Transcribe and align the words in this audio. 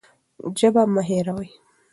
ژبه 0.59 0.83
مه 0.93 1.01
هېروئ. 1.09 1.49